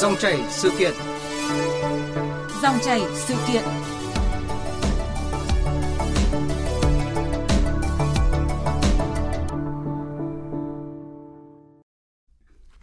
[0.00, 0.92] Dòng chảy sự kiện.
[2.62, 3.62] Dòng chảy sự kiện.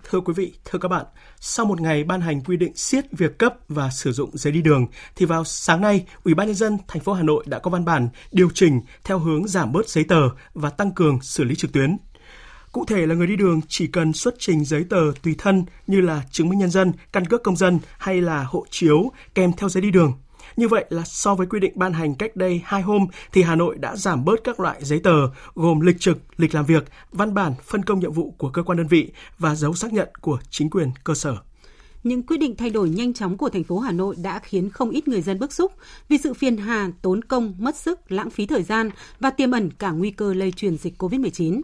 [0.09, 1.05] Thưa quý vị, thưa các bạn,
[1.39, 4.61] sau một ngày ban hành quy định siết việc cấp và sử dụng giấy đi
[4.61, 7.71] đường thì vào sáng nay, Ủy ban nhân dân thành phố Hà Nội đã có
[7.71, 11.55] văn bản điều chỉnh theo hướng giảm bớt giấy tờ và tăng cường xử lý
[11.55, 11.97] trực tuyến.
[12.75, 16.01] Cụ thể là người đi đường chỉ cần xuất trình giấy tờ tùy thân như
[16.01, 19.69] là chứng minh nhân dân, căn cước công dân hay là hộ chiếu kèm theo
[19.69, 20.13] giấy đi đường.
[20.57, 23.55] Như vậy là so với quy định ban hành cách đây 2 hôm thì Hà
[23.55, 27.33] Nội đã giảm bớt các loại giấy tờ gồm lịch trực, lịch làm việc, văn
[27.33, 30.39] bản phân công nhiệm vụ của cơ quan đơn vị và dấu xác nhận của
[30.49, 31.37] chính quyền cơ sở.
[32.03, 34.89] Những quyết định thay đổi nhanh chóng của thành phố Hà Nội đã khiến không
[34.89, 35.71] ít người dân bức xúc
[36.09, 38.89] vì sự phiền hà, tốn công, mất sức, lãng phí thời gian
[39.19, 41.61] và tiềm ẩn cả nguy cơ lây truyền dịch COVID-19.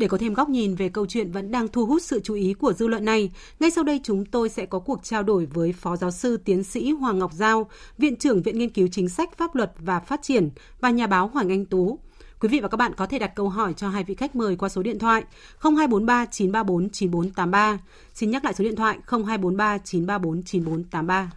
[0.00, 2.54] Để có thêm góc nhìn về câu chuyện vẫn đang thu hút sự chú ý
[2.54, 5.72] của dư luận này, ngay sau đây chúng tôi sẽ có cuộc trao đổi với
[5.72, 9.36] Phó Giáo sư Tiến sĩ Hoàng Ngọc Giao, Viện trưởng Viện Nghiên cứu Chính sách
[9.36, 11.98] Pháp luật và Phát triển và nhà báo Hoàng Anh Tú.
[12.40, 14.56] Quý vị và các bạn có thể đặt câu hỏi cho hai vị khách mời
[14.56, 15.24] qua số điện thoại
[15.62, 17.78] 0243 934 9483.
[18.14, 21.30] Xin nhắc lại số điện thoại 0243 934 9483.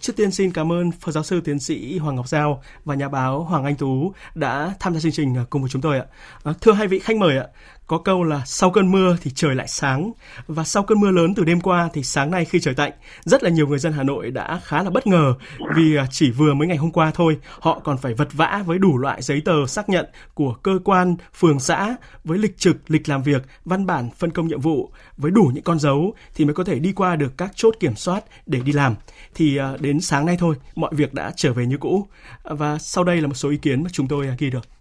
[0.00, 3.08] Trước tiên xin cảm ơn Phó Giáo sư Tiến sĩ Hoàng Ngọc Giao và nhà
[3.08, 6.04] báo Hoàng Anh Tú đã tham gia chương trình cùng với chúng tôi ạ.
[6.42, 7.46] Ờ, thưa hai vị khách mời ạ,
[7.88, 10.12] có câu là sau cơn mưa thì trời lại sáng
[10.46, 12.92] và sau cơn mưa lớn từ đêm qua thì sáng nay khi trời tạnh,
[13.24, 15.34] rất là nhiều người dân Hà Nội đã khá là bất ngờ
[15.76, 18.78] vì à, chỉ vừa mới ngày hôm qua thôi, họ còn phải vật vã với
[18.78, 23.08] đủ loại giấy tờ xác nhận của cơ quan, phường xã với lịch trực, lịch
[23.08, 26.54] làm việc, văn bản phân công nhiệm vụ với đủ những con dấu thì mới
[26.54, 28.94] có thể đi qua được các chốt kiểm soát để đi làm.
[29.34, 32.06] Thì à, đến sáng nay thôi, mọi việc đã trở về như cũ.
[32.44, 34.77] Và sau đây là một số ý kiến mà chúng tôi à, ghi được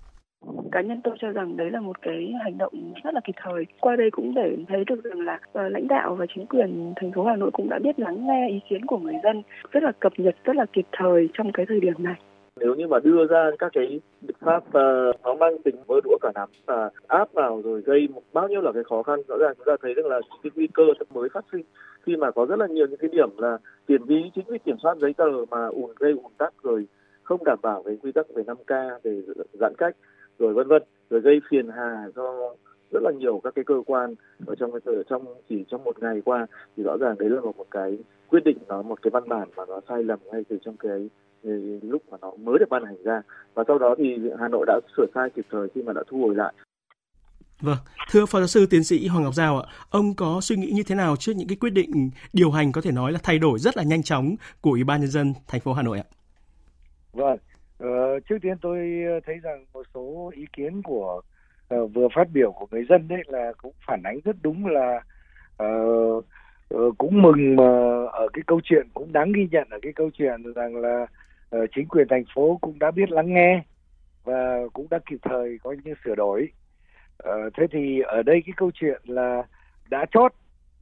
[0.72, 3.66] cá nhân tôi cho rằng đấy là một cái hành động rất là kịp thời.
[3.80, 7.12] Qua đây cũng để thấy được rằng là uh, lãnh đạo và chính quyền thành
[7.12, 9.92] phố Hà Nội cũng đã biết lắng nghe ý kiến của người dân rất là
[10.00, 12.16] cập nhật rất là kịp thời trong cái thời điểm này.
[12.60, 15.96] Nếu như mà đưa ra các cái biện pháp ờ, uh, nó mang tính vỡ
[16.04, 19.20] đũa cả nắm và áp vào rồi gây một bao nhiêu là cái khó khăn
[19.28, 20.84] rõ ràng chúng ta thấy rằng là cái nguy cơ
[21.14, 21.64] mới phát sinh.
[22.04, 24.78] Khi mà có rất là nhiều những cái điểm là tiền ví chính vì kiểm
[24.84, 26.88] soát giấy tờ mà ùn gây ùn tắc rồi
[27.24, 29.22] không đảm bảo về quy tắc về 5K về
[29.54, 29.96] giãn cách
[30.40, 32.56] rồi vân vân rồi gây phiền hà cho
[32.92, 34.16] rất là nhiều các cái cơ quan
[34.46, 37.42] ở trong cái ở trong chỉ trong một ngày qua thì rõ ràng đấy là
[37.42, 37.98] một cái
[38.30, 41.10] quyết định nó một cái văn bản mà nó sai lầm ngay từ trong cái
[41.82, 43.22] lúc mà nó mới được ban hành ra
[43.54, 46.18] và sau đó thì Hà Nội đã sửa sai kịp thời khi mà đã thu
[46.18, 46.54] hồi lại.
[47.62, 47.78] Vâng,
[48.12, 50.84] thưa Phó giáo sư tiến sĩ Hoàng Ngọc Giao ạ, ông có suy nghĩ như
[50.84, 53.60] thế nào trước những cái quyết định điều hành có thể nói là thay đổi
[53.60, 56.06] rất là nhanh chóng của Ủy ban nhân dân thành phố Hà Nội ạ?
[57.14, 57.38] Vâng,
[57.78, 61.22] Ờ, trước tiên tôi ờ, thấy rằng một số ý kiến của
[61.76, 65.02] uh, vừa phát biểu của người dân đấy là cũng phản ánh rất đúng là
[65.64, 66.26] uh,
[66.76, 67.64] uh, cũng mừng mà
[68.12, 71.08] ở cái câu chuyện cũng đáng ghi nhận ở cái câu chuyện rằng là
[71.56, 73.64] uh, chính quyền thành phố cũng đã biết lắng nghe
[74.24, 76.50] và cũng đã kịp thời có những sửa đổi.
[77.30, 79.44] Uh, thế thì ở đây cái câu chuyện là
[79.90, 80.34] đã chót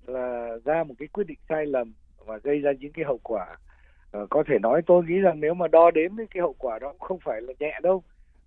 [0.06, 1.94] là ra một cái quyết định sai lầm
[2.26, 3.58] và gây ra những cái hậu quả
[4.16, 6.94] Ờ, có thể nói tôi nghĩ rằng nếu mà đo đếm cái hậu quả đó
[7.00, 8.04] không phải là nhẹ đâu.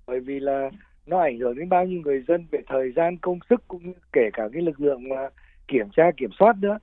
[0.06, 0.70] Bởi vì là
[1.06, 3.92] nó ảnh hưởng đến bao nhiêu người dân về thời gian công sức cũng như
[4.12, 5.28] kể cả cái lực lượng mà
[5.68, 6.78] kiểm tra kiểm soát nữa.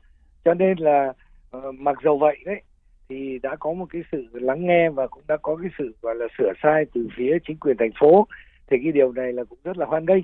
[0.45, 1.13] Cho nên là
[1.57, 2.61] uh, mặc dầu vậy đấy
[3.09, 6.15] thì đã có một cái sự lắng nghe và cũng đã có cái sự gọi
[6.15, 8.27] là sửa sai từ phía chính quyền thành phố
[8.67, 10.23] thì cái điều này là cũng rất là hoan nghênh.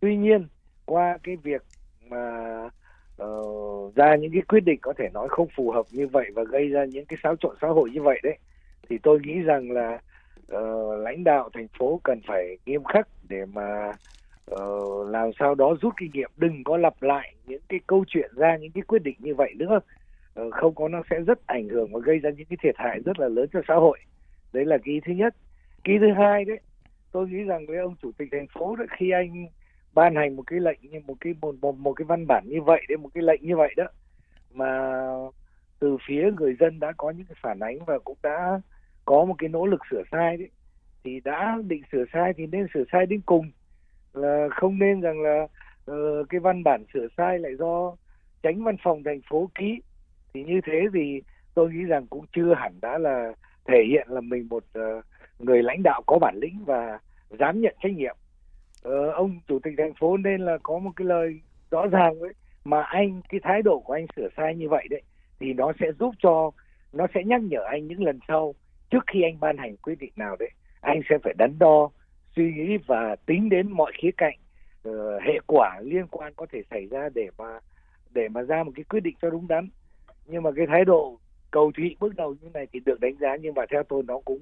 [0.00, 0.46] Tuy nhiên
[0.84, 1.62] qua cái việc
[2.10, 2.72] mà uh,
[3.16, 3.28] Ờ,
[3.94, 6.68] ra những cái quyết định có thể nói không phù hợp như vậy và gây
[6.68, 8.38] ra những cái xáo trộn xã hội như vậy đấy
[8.88, 9.98] thì tôi nghĩ rằng là
[10.52, 13.92] uh, lãnh đạo thành phố cần phải nghiêm khắc để mà
[14.50, 18.30] uh, làm sao đó rút kinh nghiệm đừng có lặp lại những cái câu chuyện
[18.36, 19.80] ra những cái quyết định như vậy nữa.
[20.40, 23.00] Uh, không có nó sẽ rất ảnh hưởng và gây ra những cái thiệt hại
[23.04, 23.98] rất là lớn cho xã hội.
[24.52, 25.34] Đấy là cái ý thứ nhất.
[25.84, 26.60] Cái thứ hai đấy
[27.12, 29.46] tôi nghĩ rằng với ông chủ tịch thành phố đó khi anh
[29.96, 32.62] ban hành một cái lệnh như một cái một, một một cái văn bản như
[32.62, 33.84] vậy đấy một cái lệnh như vậy đó
[34.54, 34.92] mà
[35.78, 38.60] từ phía người dân đã có những cái phản ánh và cũng đã
[39.04, 40.48] có một cái nỗ lực sửa sai đấy
[41.06, 43.50] thì đã định sửa sai thì nên sửa sai đến cùng.
[44.12, 45.46] Là không nên rằng là
[45.90, 47.96] uh, cái văn bản sửa sai lại do
[48.42, 49.80] tránh văn phòng thành phố ký.
[50.34, 51.22] Thì như thế thì
[51.54, 53.32] tôi nghĩ rằng cũng chưa hẳn đã là
[53.68, 55.04] thể hiện là mình một uh,
[55.38, 56.98] người lãnh đạo có bản lĩnh và
[57.38, 58.16] dám nhận trách nhiệm
[58.88, 61.40] uh, ông chủ tịch thành phố nên là có một cái lời
[61.70, 62.32] rõ ràng ấy
[62.64, 65.02] mà anh cái thái độ của anh sửa sai như vậy đấy
[65.40, 66.50] thì nó sẽ giúp cho
[66.92, 68.54] nó sẽ nhắc nhở anh những lần sau
[68.90, 70.50] trước khi anh ban hành quyết định nào đấy
[70.80, 71.90] anh sẽ phải đắn đo
[72.36, 74.38] suy nghĩ và tính đến mọi khía cạnh
[74.88, 77.58] uh, hệ quả liên quan có thể xảy ra để mà
[78.16, 79.68] để mà ra một cái quyết định cho đúng đắn.
[80.26, 81.18] Nhưng mà cái thái độ
[81.50, 84.18] cầu thị bước đầu như này thì được đánh giá nhưng mà theo tôi nó
[84.24, 84.40] cũng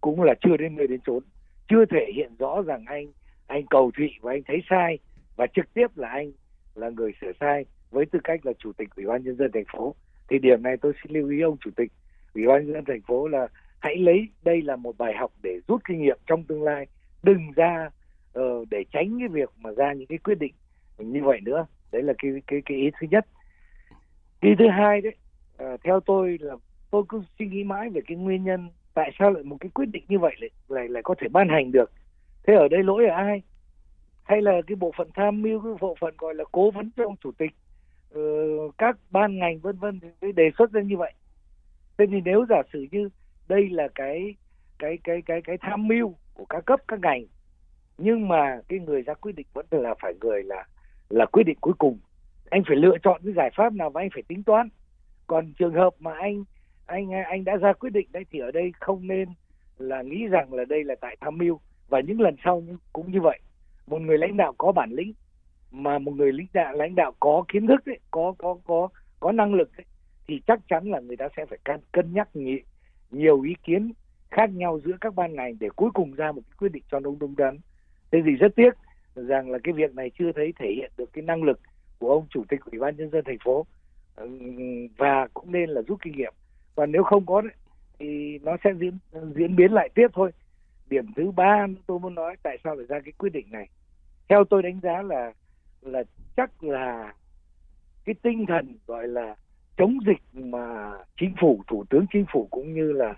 [0.00, 1.22] cũng là chưa đến nơi đến chốn
[1.68, 3.06] chưa thể hiện rõ rằng anh
[3.46, 4.98] anh cầu thị và anh thấy sai
[5.36, 6.32] và trực tiếp là anh
[6.74, 9.64] là người sửa sai với tư cách là chủ tịch ủy ban nhân dân thành
[9.72, 9.94] phố.
[10.28, 11.92] Thì điểm này tôi xin lưu ý ông chủ tịch
[12.34, 13.48] ủy ban nhân dân thành phố là
[13.78, 16.86] hãy lấy đây là một bài học để rút kinh nghiệm trong tương lai
[17.22, 17.90] đừng ra
[18.38, 20.54] uh, để tránh cái việc mà ra những cái quyết định
[20.98, 21.66] như vậy nữa.
[21.92, 23.26] Đấy là cái cái cái ý thứ nhất.
[24.40, 25.14] Ý thứ hai đấy
[25.62, 26.54] uh, theo tôi là
[26.90, 29.86] tôi cứ suy nghĩ mãi về cái nguyên nhân tại sao lại một cái quyết
[29.92, 31.92] định như vậy lại lại lại có thể ban hành được
[32.46, 33.42] thế ở đây lỗi ở ai?
[34.22, 37.04] Hay là cái bộ phận tham mưu cái bộ phận gọi là cố vấn cho
[37.04, 37.50] ông chủ tịch
[38.18, 41.12] uh, các ban ngành vân vân thì đề xuất ra như vậy.
[41.98, 43.08] Thế thì nếu giả sử như
[43.48, 44.34] đây là cái
[44.78, 47.24] cái cái cái cái tham mưu của các cấp các ngành
[47.98, 50.64] nhưng mà cái người ra quyết định vẫn là phải người là
[51.08, 51.98] là quyết định cuối cùng
[52.50, 54.68] anh phải lựa chọn cái giải pháp nào và anh phải tính toán.
[55.26, 56.44] Còn trường hợp mà anh
[56.86, 59.28] anh anh đã ra quyết định đấy thì ở đây không nên
[59.78, 61.60] là nghĩ rằng là đây là tại tham mưu
[61.92, 62.62] và những lần sau
[62.92, 63.38] cũng như vậy
[63.86, 65.12] một người lãnh đạo có bản lĩnh
[65.70, 68.88] mà một người lãnh đạo lãnh đạo có kiến thức ấy, có có có
[69.20, 69.84] có năng lực ấy,
[70.26, 72.60] thì chắc chắn là người ta sẽ phải cân, cân nhắc nghị,
[73.10, 73.92] nhiều ý kiến
[74.30, 77.00] khác nhau giữa các ban ngành để cuối cùng ra một cái quyết định cho
[77.00, 77.58] đúng đúng đắn.
[78.10, 78.70] Thế thì rất tiếc
[79.14, 81.60] rằng là cái việc này chưa thấy thể hiện được cái năng lực
[81.98, 83.66] của ông chủ tịch ủy ban nhân dân thành phố.
[84.96, 86.32] Và cũng nên là rút kinh nghiệm.
[86.74, 87.52] Còn nếu không có đấy,
[87.98, 88.98] thì nó sẽ diễn
[89.34, 90.30] diễn biến lại tiếp thôi
[90.92, 93.68] điểm thứ ba tôi muốn nói, tại sao lại ra cái quyết định này?
[94.28, 95.32] Theo tôi đánh giá là
[95.80, 96.02] là
[96.36, 97.14] chắc là
[98.04, 99.36] cái tinh thần gọi là
[99.76, 103.14] chống dịch mà chính phủ, thủ tướng chính phủ cũng như là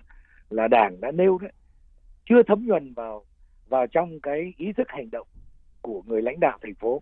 [0.49, 1.51] là đảng đã nêu đấy,
[2.25, 3.23] chưa thấm nhuần vào
[3.69, 5.27] vào trong cái ý thức hành động
[5.81, 7.01] của người lãnh đạo thành phố.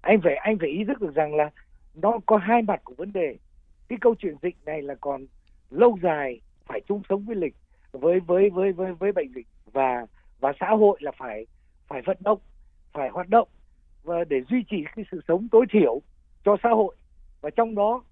[0.00, 1.50] Anh phải anh phải ý thức được rằng là
[1.94, 3.36] nó có hai mặt của vấn đề.
[3.88, 5.26] Cái câu chuyện dịch này là còn
[5.70, 7.54] lâu dài phải chung sống với lịch,
[7.92, 10.06] với với với với với bệnh dịch và
[10.40, 11.46] và xã hội là phải
[11.88, 12.38] phải vận động,
[12.92, 13.48] phải hoạt động
[14.04, 16.00] và để duy trì cái sự sống tối thiểu
[16.44, 16.96] cho xã hội.
[17.40, 18.02] Và trong đó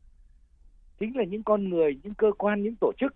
[0.98, 3.14] chính là những con người, những cơ quan, những tổ chức.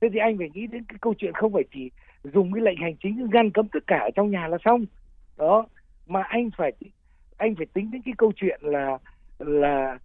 [0.00, 1.90] Thế thì anh phải nghĩ đến cái câu chuyện không phải chỉ
[2.24, 4.84] dùng cái lệnh hành chính ngăn cấm tất cả ở trong nhà là xong.
[5.36, 5.66] Đó,
[6.06, 6.72] mà anh phải
[7.36, 8.98] anh phải tính đến cái câu chuyện là
[9.38, 9.98] là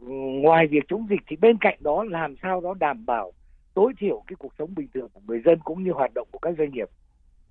[0.00, 3.32] ngoài việc chống dịch thì bên cạnh đó làm sao đó đảm bảo
[3.74, 6.38] tối thiểu cái cuộc sống bình thường của người dân cũng như hoạt động của
[6.38, 6.88] các doanh nghiệp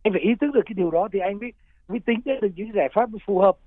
[0.06, 1.54] anh phải ý thức được cái điều đó thì anh mới
[1.88, 3.58] mới tính ra được những giải pháp phù hợp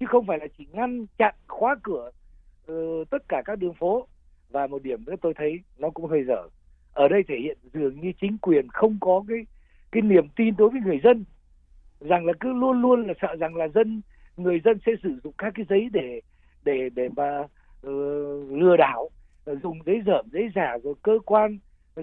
[0.00, 2.10] chứ không phải là chỉ ngăn chặn khóa cửa
[2.72, 4.06] uh, tất cả các đường phố.
[4.50, 6.48] Và một điểm nữa tôi thấy nó cũng hơi dở.
[6.92, 9.38] Ở đây thể hiện dường như chính quyền không có cái
[9.92, 11.24] cái niềm tin đối với người dân
[12.00, 14.02] rằng là cứ luôn luôn là sợ rằng là dân
[14.36, 16.20] người dân sẽ sử dụng các cái giấy để
[16.64, 19.10] để để mà uh, lừa đảo
[19.44, 21.58] ờ, dùng giấy dởm giấy giả rồi cơ quan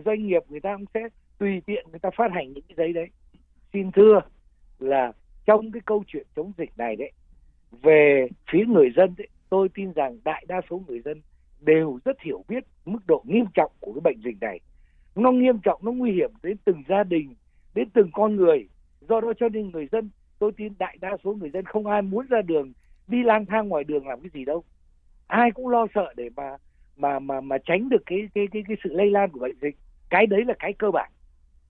[0.06, 1.02] doanh nghiệp người ta cũng sẽ
[1.38, 3.08] tùy tiện người ta phát hành những cái giấy đấy
[3.74, 4.20] xin thưa
[4.80, 5.12] là
[5.46, 7.12] trong cái câu chuyện chống dịch này đấy
[7.72, 11.22] về phía người dân đấy, tôi tin rằng đại đa số người dân
[11.60, 14.60] đều rất hiểu biết mức độ nghiêm trọng của cái bệnh dịch này.
[15.16, 17.36] Nó nghiêm trọng nó nguy hiểm đến từng gia đình
[17.74, 18.68] đến từng con người.
[19.02, 20.10] Do đó cho nên người dân
[20.40, 22.74] tôi tin đại đa số người dân không ai muốn ra đường
[23.08, 24.64] đi lang thang ngoài đường làm cái gì đâu.
[25.28, 26.58] Ai cũng lo sợ để mà
[26.98, 29.76] mà mà mà tránh được cái cái cái cái sự lây lan của bệnh dịch.
[30.10, 31.12] Cái đấy là cái cơ bản.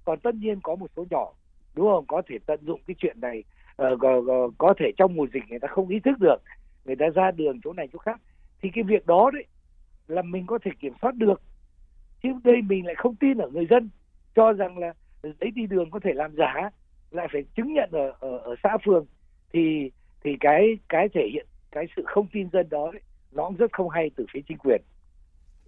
[0.06, 1.34] Còn tất nhiên có một số nhỏ
[1.76, 2.06] đúng không?
[2.08, 3.44] Có thể tận dụng cái chuyện này
[3.76, 6.38] ờ, uh, có, có thể trong mùa dịch người ta không ý thức được
[6.86, 8.22] người ta ra đường chỗ này chỗ khác.
[8.62, 9.46] Thì cái việc đó đấy
[10.08, 11.42] là mình có thể kiểm soát được.
[12.24, 13.90] Chứ đây mình lại không tin ở người dân
[14.36, 16.70] cho rằng là giấy đi đường có thể làm giả
[17.12, 19.06] lại phải chứng nhận ở ở, ở xã phường.
[19.54, 19.92] Thì
[20.24, 23.02] thì cái cái thể hiện cái sự không tin dân đó đấy,
[23.32, 24.82] nó cũng rất không hay từ phía chính quyền.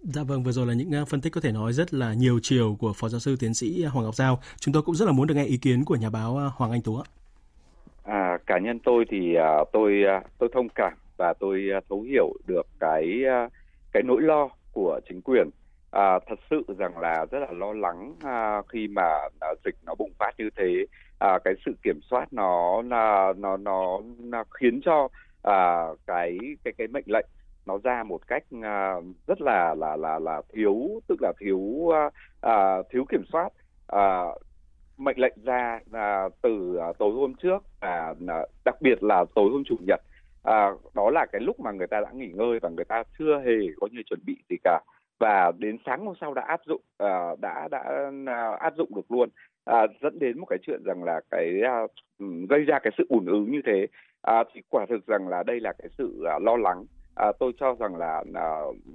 [0.06, 2.38] Dạ vâng, vừa rồi là những à, phân tích có thể nói rất là nhiều
[2.42, 4.40] chiều của Phó Giáo sư Tiến sĩ Hoàng Ngọc Giao.
[4.60, 6.70] Chúng tôi cũng rất là muốn được nghe ý kiến của nhà báo à, Hoàng
[6.70, 7.04] Anh Tú ạ.
[8.04, 12.02] À, cá nhân tôi thì uh, tôi uh, tôi thông cảm và tôi uh, thấu
[12.02, 13.52] hiểu được cái uh,
[13.92, 15.50] cái nỗi lo của chính quyền
[15.94, 19.02] à, thật sự rằng là rất là lo lắng à, khi mà
[19.40, 20.86] à, dịch nó bùng phát như thế
[21.18, 25.08] à, cái sự kiểm soát nó nó nó nó, nó khiến cho
[25.42, 27.26] à, cái cái cái mệnh lệnh
[27.66, 32.10] nó ra một cách uh, rất là là là là thiếu tức là thiếu à,
[32.40, 33.48] à thiếu kiểm soát.
[33.92, 34.42] Uh,
[34.96, 38.14] mệnh lệnh ra uh, từ uh, tối hôm trước à,
[38.64, 40.00] đặc biệt là tối hôm chủ nhật.
[40.48, 43.42] Uh, đó là cái lúc mà người ta đã nghỉ ngơi và người ta chưa
[43.44, 44.80] hề có như chuẩn bị gì cả.
[45.18, 48.10] Và đến sáng hôm sau đã áp dụng uh, đã đã
[48.52, 49.28] uh, áp dụng được luôn.
[49.70, 51.90] Uh, dẫn đến một cái chuyện rằng là cái uh,
[52.48, 53.86] gây ra cái sự ủn ứ như thế.
[54.30, 57.52] Uh, thì quả thực rằng là đây là cái sự uh, lo lắng à, tôi
[57.60, 58.48] cho rằng là, à,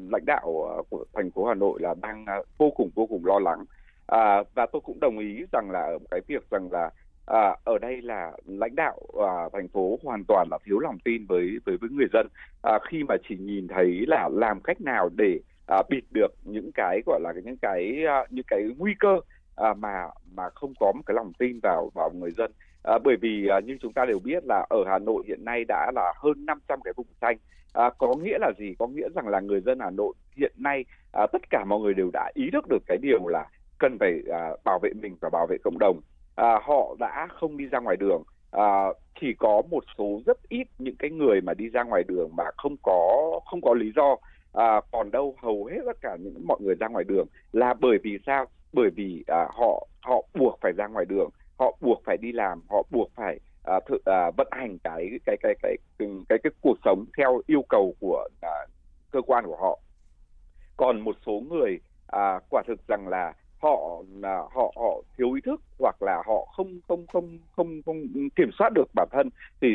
[0.09, 3.25] lãnh đạo à, của thành phố Hà Nội là đang à, vô cùng vô cùng
[3.25, 3.65] lo lắng.
[4.07, 6.89] À, và tôi cũng đồng ý rằng là ở cái việc rằng là
[7.25, 11.25] à, ở đây là lãnh đạo à, thành phố hoàn toàn là thiếu lòng tin
[11.25, 12.27] với với với người dân.
[12.63, 16.71] À, khi mà chỉ nhìn thấy là làm cách nào để à, bịt được những
[16.73, 19.19] cái gọi là những cái à, những cái nguy cơ
[19.55, 22.51] à, mà mà không có một cái lòng tin vào vào người dân
[22.83, 25.65] à, bởi vì à, như chúng ta đều biết là ở Hà Nội hiện nay
[25.67, 27.38] đã là hơn 500 cái vùng xanh.
[27.74, 28.75] À, có nghĩa là gì?
[28.79, 31.93] Có nghĩa rằng là người dân Hà Nội hiện nay à, tất cả mọi người
[31.93, 33.45] đều đã ý thức được cái điều là
[33.77, 36.01] cần phải à, bảo vệ mình và bảo vệ cộng đồng.
[36.36, 38.24] À, họ đã không đi ra ngoài đường.
[38.51, 38.88] À,
[39.21, 42.43] chỉ có một số rất ít những cái người mà đi ra ngoài đường mà
[42.57, 44.15] không có không có lý do.
[44.53, 47.98] À, còn đâu hầu hết tất cả những mọi người ra ngoài đường là bởi
[48.03, 48.45] vì sao?
[48.74, 52.61] Bởi vì à, họ họ buộc phải ra ngoài đường họ buộc phải đi làm
[52.69, 53.39] họ buộc phải
[53.75, 57.41] uh, thử, uh, vận hành cái cái cái cái cái cái, cái cuộc sống theo
[57.47, 58.69] yêu cầu của uh,
[59.11, 59.79] cơ quan của họ.
[60.77, 61.79] Còn một số người
[62.15, 66.45] uh, quả thực rằng là họ là họ họ thiếu ý thức hoặc là họ
[66.57, 68.03] không không không không không
[68.35, 69.29] kiểm soát được bản thân
[69.61, 69.67] thì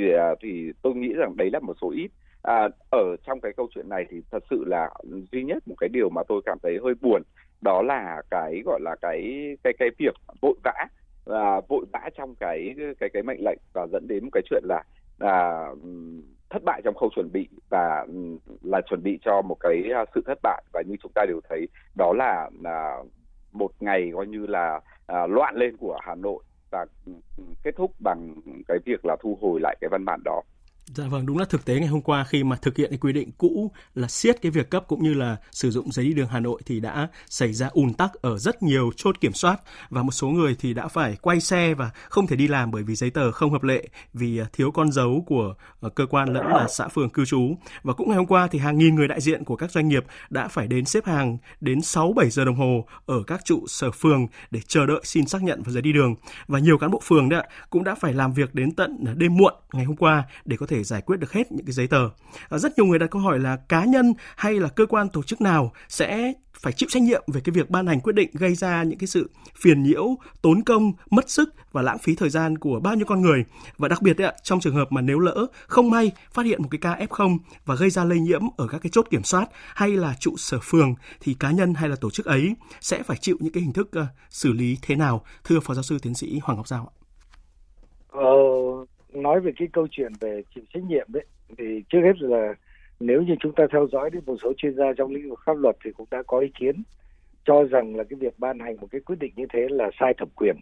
[0.43, 2.09] thì tôi nghĩ rằng đấy là một số ít.
[2.43, 4.91] À, ở trong cái câu chuyện này thì thật sự là
[5.33, 7.23] duy nhất một cái điều mà tôi cảm thấy hơi buồn
[7.61, 9.23] đó là cái gọi là cái
[9.65, 10.87] cái cái việc vội vã
[11.27, 14.65] à, vội vã trong cái cái cái mệnh lệnh và dẫn đến một cái chuyện
[14.67, 14.83] là
[15.19, 15.67] à,
[16.51, 20.05] thất bại trong khâu chuẩn bị và ừ, là chuẩn bị cho một cái à,
[20.15, 22.97] sự thất bại và như chúng ta đều thấy đó là à,
[23.53, 27.77] một ngày coi như là à, loạn lên của Hà Nội và ừ, ừ, kết
[27.77, 28.35] thúc bằng
[28.69, 30.43] cái việc là thu hồi lại cái văn bản đó.
[30.87, 33.13] Dạ vâng, đúng là thực tế ngày hôm qua khi mà thực hiện cái quy
[33.13, 36.29] định cũ là siết cái việc cấp cũng như là sử dụng giấy đi đường
[36.31, 39.61] Hà Nội thì đã xảy ra ùn tắc ở rất nhiều chốt kiểm soát
[39.91, 42.83] và một số người thì đã phải quay xe và không thể đi làm bởi
[42.83, 46.29] vì giấy tờ không hợp lệ vì à, thiếu con dấu của à, cơ quan
[46.29, 47.57] lẫn là xã phường cư trú.
[47.83, 50.05] Và cũng ngày hôm qua thì hàng nghìn người đại diện của các doanh nghiệp
[50.31, 54.27] đã phải đến xếp hàng đến 6-7 giờ đồng hồ ở các trụ sở phường
[54.51, 56.15] để chờ đợi xin xác nhận và giấy đi đường.
[56.47, 59.37] Và nhiều cán bộ phường đấy cũng đã phải làm việc đến tận à, đêm
[59.37, 61.87] muộn ngày hôm qua để có thể thể giải quyết được hết những cái giấy
[61.87, 62.09] tờ.
[62.49, 65.23] Ờ, rất nhiều người đặt câu hỏi là cá nhân hay là cơ quan tổ
[65.23, 66.33] chức nào sẽ
[66.65, 69.07] phải chịu trách nhiệm về cái việc ban hành quyết định gây ra những cái
[69.07, 70.07] sự phiền nhiễu,
[70.43, 73.45] tốn công, mất sức và lãng phí thời gian của bao nhiêu con người.
[73.79, 76.79] Và đặc biệt trong trường hợp mà nếu lỡ không may phát hiện một cái
[76.79, 80.15] ca F0 và gây ra lây nhiễm ở các cái chốt kiểm soát hay là
[80.21, 83.53] trụ sở phường thì cá nhân hay là tổ chức ấy sẽ phải chịu những
[83.53, 85.25] cái hình thức uh, xử lý thế nào?
[85.45, 87.05] Thưa Phó giáo sư tiến sĩ Hoàng Ngọc Giao ạ.
[88.09, 88.21] Ờ,
[89.15, 91.25] nói về cái câu chuyện về chịu trách nhiệm đấy
[91.59, 92.55] thì trước hết là
[93.01, 95.57] nếu như chúng ta theo dõi đến một số chuyên gia trong lĩnh vực pháp
[95.57, 96.83] luật thì cũng đã có ý kiến
[97.45, 100.15] cho rằng là cái việc ban hành một cái quyết định như thế là sai
[100.19, 100.57] thẩm quyền.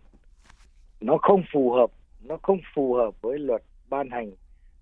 [1.00, 1.90] Nó không phù hợp,
[2.22, 4.30] nó không phù hợp với luật ban hành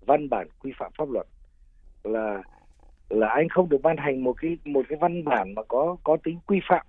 [0.05, 1.27] văn bản quy phạm pháp luật.
[2.03, 2.43] Là
[3.09, 6.17] là anh không được ban hành một cái một cái văn bản mà có có
[6.23, 6.85] tính quy phạm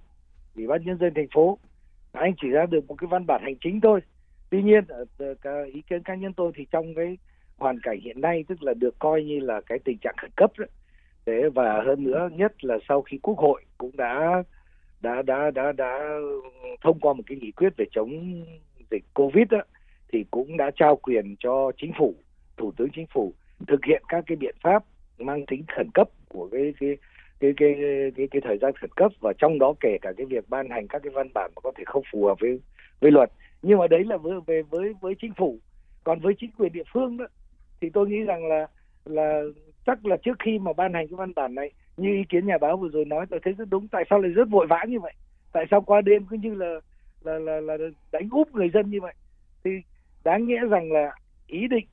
[0.56, 1.58] ủy ban nhân dân thành phố.
[2.12, 4.00] Anh chỉ ra được một cái văn bản hành chính thôi
[4.52, 7.18] tuy nhiên ờ, ở ý kiến cá nhân tôi thì trong cái
[7.56, 10.52] hoàn cảnh hiện nay tức là được coi như là cái tình trạng khẩn cấp
[10.58, 10.66] đó.
[11.26, 14.42] Thế và hơn nữa nhất là sau khi quốc hội cũng đã
[15.00, 15.98] đã đã đã đã
[16.82, 18.42] thông qua một cái nghị quyết về chống
[18.90, 19.62] dịch covid đó,
[20.12, 22.14] thì cũng đã trao quyền cho chính phủ
[22.56, 23.32] thủ tướng chính phủ
[23.68, 24.84] thực hiện các cái biện pháp
[25.18, 26.96] mang tính khẩn cấp của cái cái
[27.40, 27.74] cái cái
[28.16, 30.88] cái, cái thời gian khẩn cấp và trong đó kể cả cái việc ban hành
[30.88, 32.60] các cái văn bản mà có thể không phù hợp với
[33.00, 33.30] với luật
[33.62, 35.58] nhưng mà đấy là với về với với chính phủ.
[36.04, 37.26] Còn với chính quyền địa phương đó
[37.80, 38.66] thì tôi nghĩ rằng là
[39.04, 39.42] là
[39.86, 42.58] chắc là trước khi mà ban hành cái văn bản này như ý kiến nhà
[42.58, 43.88] báo vừa rồi nói tôi thấy rất đúng.
[43.88, 45.12] Tại sao lại rất vội vã như vậy?
[45.52, 46.80] Tại sao qua đêm cứ như là
[47.22, 47.76] là là, là
[48.12, 49.14] đánh úp người dân như vậy?
[49.64, 49.70] Thì
[50.24, 51.16] đáng nghĩa rằng là
[51.46, 51.86] ý định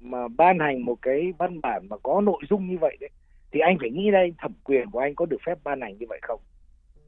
[0.00, 3.10] mà ban hành một cái văn bản mà có nội dung như vậy đấy
[3.52, 6.06] thì anh phải nghĩ đây thẩm quyền của anh có được phép ban hành như
[6.08, 6.40] vậy không?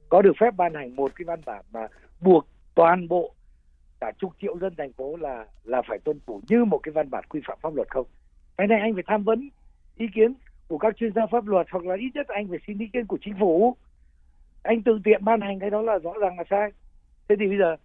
[0.09, 1.89] Có được phép ban hành một cái văn bản mà
[2.21, 3.34] buộc toàn bộ
[4.05, 7.11] cả chục triệu dân thành phố là là phải tuân thủ như một cái văn
[7.11, 8.07] bản quy phạm pháp luật không?
[8.57, 9.49] Cái này anh phải tham vấn
[9.97, 10.35] ý kiến
[10.69, 13.07] của các chuyên gia pháp luật hoặc là ít nhất anh phải xin ý kiến
[13.07, 13.77] của chính phủ.
[14.63, 16.71] Anh tự tiện ban hành cái đó là rõ ràng là sai.
[17.29, 17.77] Thế thì bây giờ,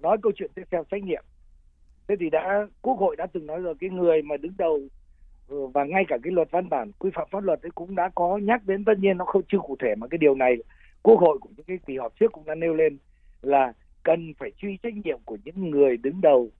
[0.00, 1.24] nói câu chuyện tiếp theo trách nhiệm.
[2.08, 4.80] Thế thì đã, quốc hội đã từng nói rồi, cái người mà đứng đầu
[5.48, 8.10] ừ, và ngay cả cái luật văn bản quy phạm pháp luật ấy cũng đã
[8.14, 10.56] có nhắc đến, tất nhiên nó không chưa cụ thể mà cái điều này
[11.02, 12.98] quốc hội cũng những cái kỳ họp trước cũng đã nêu lên
[13.42, 13.72] là
[14.06, 16.50] cần phải truy trách nhiệm của những người đứng đầu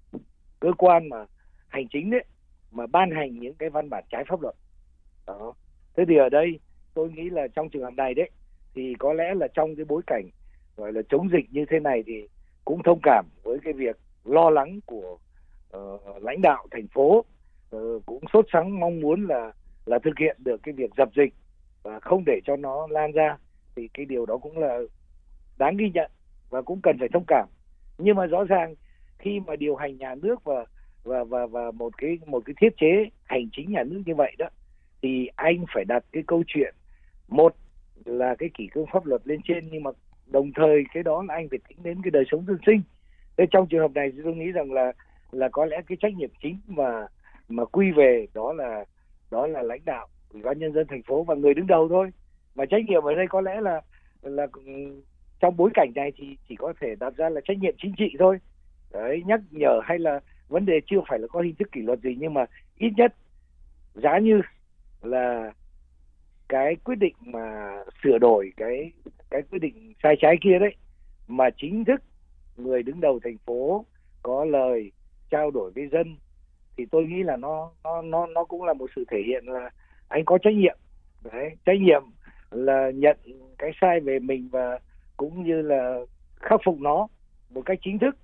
[0.61, 1.25] cơ quan mà
[1.69, 2.25] hành chính đấy
[2.73, 4.55] mà ban hành những cái văn bản trái pháp luật.
[5.27, 5.55] Đó.
[5.97, 6.59] Thế thì ở đây
[6.95, 8.31] tôi nghĩ là trong trường hợp này đấy
[8.75, 10.25] thì có lẽ là trong cái bối cảnh
[10.77, 12.29] gọi là chống dịch như thế này thì
[12.65, 15.19] cũng thông cảm với cái việc lo lắng của
[15.77, 17.25] uh, lãnh đạo thành phố
[17.77, 19.53] uh, cũng sốt sắng mong muốn là
[19.87, 21.35] là thực hiện được cái việc dập dịch
[21.83, 23.37] và không để cho nó lan ra.
[23.77, 24.79] Thì cái điều đó cũng là
[25.59, 26.11] đáng ghi nhận
[26.51, 27.49] và cũng cần phải thông cảm.
[27.99, 28.75] Nhưng mà rõ ràng,
[29.19, 30.65] khi mà điều hành nhà nước và
[31.05, 34.37] và và và một cái một cái thiết chế hành chính nhà nước như vậy
[34.39, 34.47] đó,
[35.03, 36.75] thì anh phải đặt cái câu chuyện,
[37.29, 37.55] một
[38.05, 39.91] là cái kỷ cương pháp luật lên trên, nhưng mà
[40.27, 42.83] đồng thời cái đó là anh phải tính đến cái đời sống dân sinh.
[43.37, 44.93] Thế trong trường hợp này tôi nghĩ rằng là
[45.31, 47.07] là có lẽ cái trách nhiệm chính mà
[47.49, 48.85] mà quy về đó là
[49.31, 52.11] đó là lãnh đạo ủy ban nhân dân thành phố và người đứng đầu thôi.
[52.55, 53.81] Mà trách nhiệm ở đây có lẽ là
[54.23, 54.47] là
[55.41, 58.17] trong bối cảnh này thì chỉ có thể đặt ra là trách nhiệm chính trị
[58.19, 58.39] thôi.
[58.93, 62.01] Đấy, nhắc nhở hay là vấn đề chưa phải là có hình thức kỷ luật
[62.01, 62.45] gì, nhưng mà
[62.79, 63.15] ít nhất
[63.95, 64.41] giá như
[65.03, 65.53] là
[66.49, 68.93] cái quyết định mà sửa đổi cái
[69.31, 70.75] cái quyết định sai trái kia đấy,
[71.29, 72.03] mà chính thức
[72.57, 73.85] người đứng đầu thành phố
[74.23, 74.93] có lời
[75.31, 76.17] trao đổi với dân,
[76.77, 79.71] thì tôi nghĩ là nó nó nó nó cũng là một sự thể hiện là
[80.09, 80.79] anh có trách nhiệm.
[81.33, 82.03] Đấy, trách nhiệm
[82.51, 83.17] là nhận
[83.59, 84.79] cái sai về mình và
[85.17, 86.01] cũng như là
[86.37, 87.09] khắc phục nó
[87.51, 88.17] một cách chính thức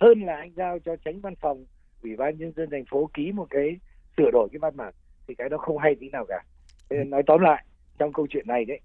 [0.00, 1.64] hơn là anh giao cho tránh văn phòng
[2.02, 3.76] ủy ban nhân dân thành phố ký một cái
[4.16, 4.94] sửa đổi cái văn bản
[5.28, 6.42] thì cái đó không hay tí nào cả.
[6.90, 7.64] Thế nói tóm lại
[7.98, 8.80] trong câu chuyện này đấy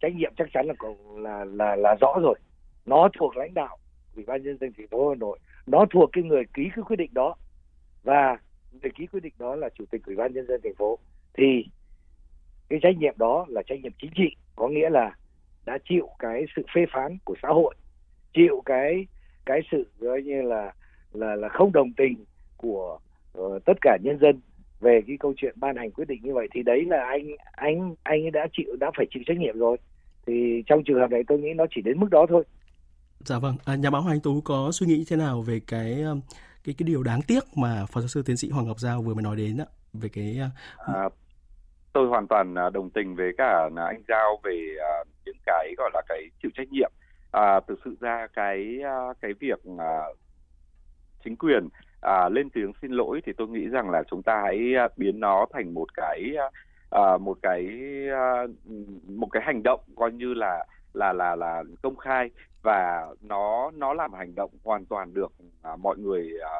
[0.00, 0.74] trách nhiệm chắc chắn là
[1.16, 2.38] là là là rõ rồi.
[2.86, 3.78] Nó thuộc lãnh đạo
[4.16, 6.96] ủy ban nhân dân thành phố hà nội nó thuộc cái người ký cái quyết
[6.96, 7.34] định đó.
[8.02, 8.38] Và
[8.72, 10.98] người ký quyết định đó là chủ tịch ủy ban nhân dân thành phố.
[11.34, 11.64] Thì
[12.68, 15.16] cái trách nhiệm đó là trách nhiệm chính trị có nghĩa là
[15.66, 17.74] đã chịu cái sự phê phán của xã hội
[18.34, 19.06] chịu cái
[19.46, 20.72] cái sự gọi như là
[21.12, 22.24] là là không đồng tình
[22.56, 22.98] của
[23.38, 24.40] uh, tất cả nhân dân
[24.80, 27.94] về cái câu chuyện ban hành quyết định như vậy thì đấy là anh anh
[28.02, 29.76] anh đã chịu đã phải chịu trách nhiệm rồi.
[30.26, 32.44] Thì trong trường hợp này tôi nghĩ nó chỉ đến mức đó thôi.
[33.20, 33.56] Dạ vâng.
[33.64, 36.04] À, nhà báo Hoàng Anh Tú có suy nghĩ thế nào về cái
[36.64, 39.14] cái cái điều đáng tiếc mà phó giáo sư tiến sĩ Hoàng Ngọc Giao vừa
[39.14, 39.66] mới nói đến ạ?
[39.92, 40.40] Về cái
[40.86, 41.08] à,
[41.92, 45.90] tôi hoàn toàn à, đồng tình với cả anh Giao về uh, những cái gọi
[45.94, 46.92] là cái chịu trách nhiệm
[47.32, 50.00] à, thực sự ra cái à, cái việc à,
[51.24, 51.68] chính quyền
[52.00, 55.20] à, lên tiếng xin lỗi thì tôi nghĩ rằng là chúng ta hãy à, biến
[55.20, 56.46] nó thành một cái à,
[56.90, 57.68] à, một cái
[58.12, 58.46] à,
[59.08, 62.30] một cái hành động coi như là là là là công khai
[62.62, 66.50] và nó nó làm hành động hoàn toàn được à, mọi người à,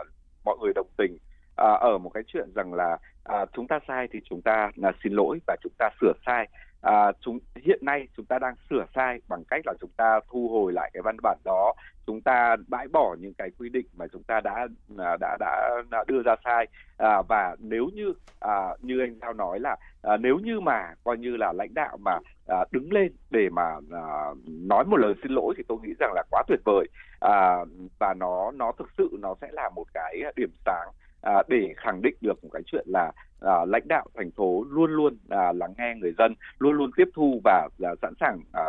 [0.44, 1.18] mọi người đồng tình.
[1.56, 4.92] À, ở một cái chuyện rằng là à, chúng ta sai thì chúng ta là
[5.04, 6.48] xin lỗi và chúng ta sửa sai
[6.82, 10.48] à, chúng hiện nay chúng ta đang sửa sai bằng cách là chúng ta thu
[10.48, 11.74] hồi lại cái văn bản đó.
[12.06, 14.68] Chúng ta bãi bỏ những cái quy định mà chúng ta đã
[14.98, 16.66] à, đã đã, đã đưa ra sai.
[16.98, 21.18] À, và nếu như à, như anh giao nói là à, nếu như mà coi
[21.18, 24.04] như là lãnh đạo mà à, đứng lên để mà à,
[24.46, 26.86] nói một lời xin lỗi thì tôi nghĩ rằng là quá tuyệt vời.
[27.20, 27.56] À,
[27.98, 30.88] và nó nó thực sự nó sẽ là một cái điểm sáng
[31.22, 33.12] à, để khẳng định được một cái chuyện là
[33.44, 37.09] à, lãnh đạo thành phố luôn luôn à, lắng nghe người dân luôn luôn tiếp
[37.14, 38.64] thu và à, sẵn sàng à,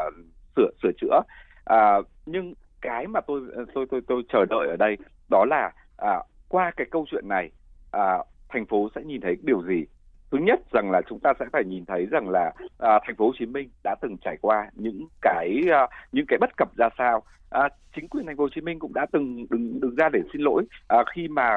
[0.55, 1.21] sửa sửa chữa.
[1.65, 3.41] À, nhưng cái mà tôi
[3.73, 4.97] tôi tôi tôi chờ đợi ở đây
[5.29, 7.51] đó là à, qua cái câu chuyện này
[7.91, 8.17] à,
[8.49, 9.85] thành phố sẽ nhìn thấy điều gì?
[10.31, 13.25] Thứ nhất rằng là chúng ta sẽ phải nhìn thấy rằng là à, thành phố
[13.25, 16.89] Hồ Chí Minh đã từng trải qua những cái à, những cái bất cập ra
[16.97, 20.09] sao à, chính quyền thành phố Hồ Chí Minh cũng đã từng đứng đứng ra
[20.09, 20.63] để xin lỗi.
[20.87, 21.49] À, khi mà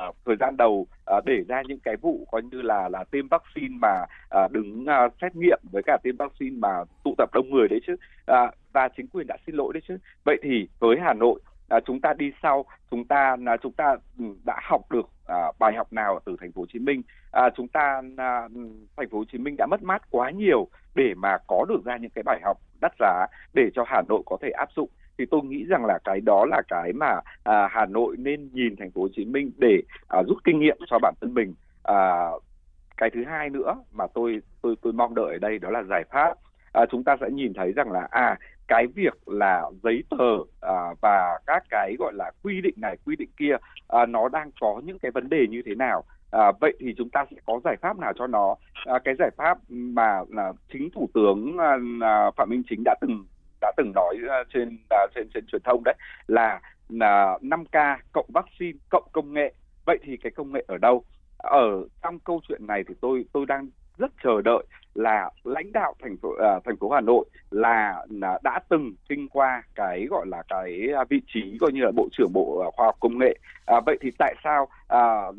[0.00, 3.28] à, thời gian đầu à, để ra những cái vụ coi như là là tiêm
[3.28, 7.50] vaccine mà à, đứng à, xét nghiệm với cả tiêm vaccine mà tụ tập đông
[7.50, 7.96] người đấy chứ.
[8.26, 9.98] À, và chính quyền đã xin lỗi đấy chứ.
[10.24, 13.96] Vậy thì với Hà Nội à, chúng ta đi sau chúng ta là chúng ta
[14.18, 17.02] ừ, đã học được à, bài học nào từ thành phố Hồ Chí Minh?
[17.32, 18.48] À, chúng ta à,
[18.96, 21.96] thành phố Hồ Chí Minh đã mất mát quá nhiều để mà có được ra
[21.96, 25.24] những cái bài học đắt giá để cho Hà Nội có thể áp dụng thì
[25.30, 28.90] tôi nghĩ rằng là cái đó là cái mà à, Hà Nội nên nhìn thành
[28.90, 31.54] phố Hồ Chí Minh để à, rút kinh nghiệm cho bản thân mình.
[31.82, 32.30] À,
[32.96, 36.04] cái thứ hai nữa mà tôi tôi tôi mong đợi ở đây đó là giải
[36.10, 36.34] pháp.
[36.72, 38.36] À, chúng ta sẽ nhìn thấy rằng là à
[38.68, 43.16] cái việc là giấy tờ à, và các cái gọi là quy định này quy
[43.16, 43.56] định kia
[43.88, 46.04] à, nó đang có những cái vấn đề như thế nào?
[46.30, 48.54] À, vậy thì chúng ta sẽ có giải pháp nào cho nó?
[48.84, 52.94] À, cái giải pháp mà là chính thủ tướng à, à, phạm minh chính đã
[53.00, 53.24] từng
[53.60, 55.94] đã từng nói à, trên à, trên trên truyền thông đấy
[56.26, 59.54] là là 5K cộng vaccine cộng công nghệ.
[59.86, 61.04] Vậy thì cái công nghệ ở đâu?
[61.38, 64.64] Ở trong câu chuyện này thì tôi tôi đang rất chờ đợi
[64.94, 69.28] là lãnh đạo thành phố uh, thành phố Hà Nội là, là đã từng kinh
[69.28, 72.96] qua cái gọi là cái vị trí coi như là bộ trưởng bộ khoa học
[73.00, 73.38] công nghệ.
[73.66, 75.36] À, vậy thì tại sao uh,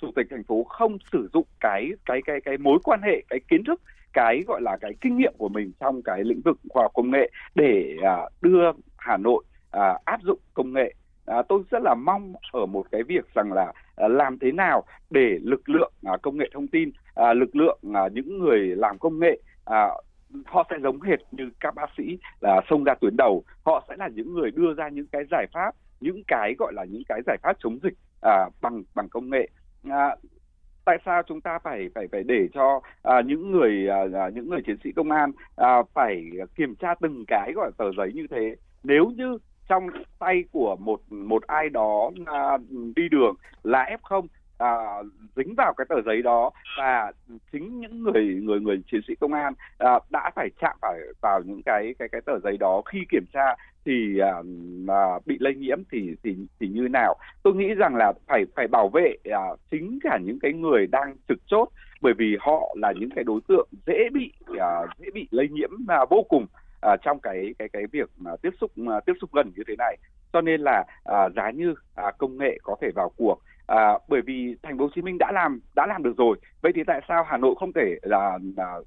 [0.00, 3.40] chủ tịch thành phố không sử dụng cái cái cái cái mối quan hệ cái
[3.48, 6.82] kiến thức cái gọi là cái kinh nghiệm của mình trong cái lĩnh vực khoa
[6.82, 10.94] học công nghệ để à, đưa Hà Nội à, áp dụng công nghệ.
[11.26, 14.84] À, tôi rất là mong ở một cái việc rằng là à, làm thế nào
[15.10, 17.78] để lực lượng à, công nghệ thông tin, à, lực lượng
[18.12, 19.40] những người làm công nghệ
[20.46, 23.44] họ sẽ giống hệt như các bác sĩ là xông ra tuyến đầu.
[23.64, 26.84] Họ sẽ là những người đưa ra những cái giải pháp những cái gọi là
[26.84, 29.48] những cái giải pháp chống dịch à, bằng bằng công nghệ.
[29.90, 30.16] À,
[30.88, 34.50] tại sao chúng ta phải phải phải để cho à, những người à, à, những
[34.50, 38.26] người chiến sĩ công an à, phải kiểm tra từng cái gọi tờ giấy như
[38.30, 38.54] thế?
[38.84, 39.86] Nếu như trong
[40.18, 42.58] tay của một một ai đó à,
[42.96, 44.26] đi đường là f không
[44.58, 44.68] à,
[45.36, 47.12] dính vào cái tờ giấy đó và
[47.52, 51.40] chính những người người người chiến sĩ công an à, đã phải chạm vào vào
[51.44, 53.54] những cái cái cái tờ giấy đó khi kiểm tra
[53.88, 54.18] thì
[54.88, 57.14] à, bị lây nhiễm thì thì thì như nào?
[57.42, 61.16] Tôi nghĩ rằng là phải phải bảo vệ à, chính cả những cái người đang
[61.28, 61.68] trực chốt
[62.00, 65.70] bởi vì họ là những cái đối tượng dễ bị à, dễ bị lây nhiễm
[65.88, 66.46] à, vô cùng
[66.80, 69.74] à, trong cái cái cái việc mà tiếp xúc à, tiếp xúc gần như thế
[69.78, 69.96] này.
[70.32, 73.38] Cho nên là à, giá như à, công nghệ có thể vào cuộc.
[73.66, 76.36] À, bởi vì thành phố Hồ Chí Minh đã làm đã làm được rồi.
[76.62, 78.80] Vậy thì tại sao Hà Nội không thể là, là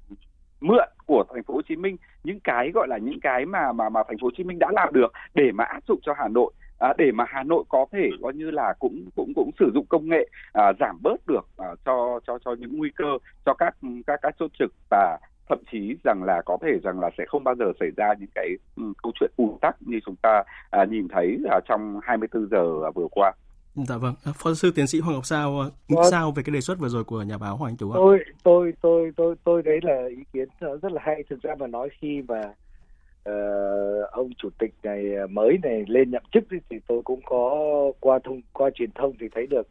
[0.62, 3.88] mượn của thành phố Hồ Chí Minh những cái gọi là những cái mà mà
[3.88, 6.28] mà thành phố Hồ Chí Minh đã làm được để mà áp dụng cho Hà
[6.28, 9.70] Nội à, để mà Hà Nội có thể coi như là cũng cũng cũng sử
[9.74, 13.54] dụng công nghệ à, giảm bớt được à, cho cho cho những nguy cơ cho
[13.54, 17.24] các các các chốt trực và thậm chí rằng là có thể rằng là sẽ
[17.28, 20.42] không bao giờ xảy ra những cái um, câu chuyện ùn tắc như chúng ta
[20.70, 23.32] à, nhìn thấy à, trong 24 giờ vừa qua.
[23.74, 26.10] Dạ vâng, à, phó sư tiến sĩ Hoàng Ngọc Sao à, nghĩ vâng.
[26.10, 27.94] sao về cái đề xuất vừa rồi của nhà báo Hoàng Anh Tú ạ?
[27.94, 31.22] Tôi tôi tôi tôi tôi đấy là ý kiến rất là hay.
[31.30, 32.54] Thực ra mà nói khi mà
[33.28, 37.58] uh, ông chủ tịch này mới này lên nhậm chức thì tôi cũng có
[38.00, 39.66] qua thông qua truyền thông thì thấy được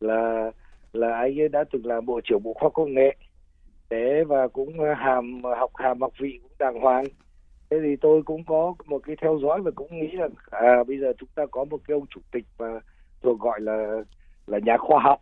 [0.00, 0.50] là
[0.92, 3.16] là anh ấy đã từng là bộ trưởng bộ khoa công nghệ
[3.90, 7.04] thế và cũng hàm học hàm học vị cũng đàng hoàng
[7.70, 10.98] thế thì tôi cũng có một cái theo dõi và cũng nghĩ là à bây
[10.98, 12.80] giờ chúng ta có một cái ông chủ tịch mà
[13.22, 14.02] thuộc gọi là
[14.46, 15.20] là nhà khoa học.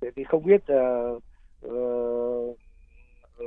[0.00, 1.22] Thế thì không biết uh,
[1.66, 2.58] uh,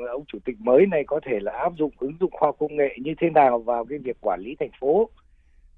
[0.10, 2.96] ông chủ tịch mới này có thể là áp dụng ứng dụng khoa công nghệ
[3.02, 5.10] như thế nào vào cái việc quản lý thành phố?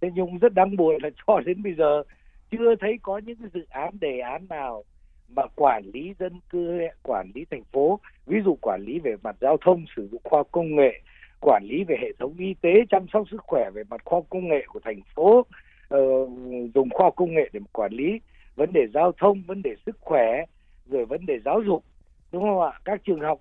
[0.02, 2.04] Thế nhưng rất đáng buồn là cho đến bây giờ
[2.52, 4.84] chưa thấy có những cái dự án đề án nào
[5.30, 8.00] mà quản lý dân cư quản lý thành phố.
[8.26, 11.02] Ví dụ quản lý về mặt giao thông sử dụng khoa công nghệ
[11.42, 14.48] quản lý về hệ thống y tế chăm sóc sức khỏe về mặt khoa công
[14.48, 15.46] nghệ của thành phố
[15.96, 16.30] uh,
[16.74, 18.20] dùng khoa công nghệ để quản lý
[18.56, 20.46] vấn đề giao thông vấn đề sức khỏe
[20.86, 21.84] rồi vấn đề giáo dục
[22.32, 22.80] đúng không ạ?
[22.86, 23.40] Các trường học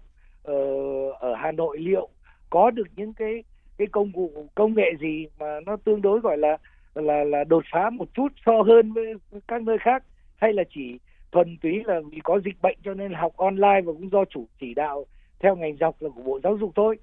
[0.50, 2.08] uh, ở Hà Nội liệu
[2.50, 3.44] có được những cái
[3.78, 6.56] cái công cụ công nghệ gì mà nó tương đối gọi là
[6.94, 9.14] là là đột phá một chút so hơn với
[9.48, 10.04] các nơi khác?
[10.36, 10.98] Hay là chỉ
[11.32, 14.46] thuần túy là vì có dịch bệnh cho nên học online và cũng do chủ
[14.60, 15.04] chỉ đạo
[15.38, 16.98] theo ngành dọc là của bộ giáo dục thôi?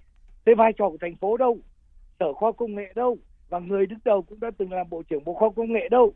[0.46, 1.58] Thế vai trò của thành phố đâu?
[2.20, 3.18] Sở khoa công nghệ đâu?
[3.54, 6.14] Và người đứng đầu cũng đã từng làm bộ trưởng bộ khoa công nghệ đâu.